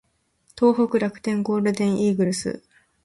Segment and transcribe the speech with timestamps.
[0.59, 2.63] 東北楽天ゴールデンイーグルス